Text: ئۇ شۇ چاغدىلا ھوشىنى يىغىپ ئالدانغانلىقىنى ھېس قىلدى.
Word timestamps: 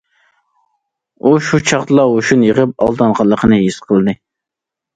ئۇ 1.25 1.33
شۇ 1.49 1.59
چاغدىلا 1.67 2.07
ھوشىنى 2.13 2.49
يىغىپ 2.49 2.75
ئالدانغانلىقىنى 2.89 3.63
ھېس 3.69 3.81
قىلدى. 3.87 4.21